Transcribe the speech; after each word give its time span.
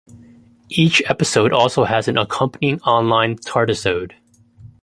Each 0.71 0.99
episode 1.07 1.53
also 1.53 1.83
has 1.83 2.07
an 2.07 2.17
accompanying 2.17 2.81
online 2.81 3.35
Tardisode. 3.37 4.13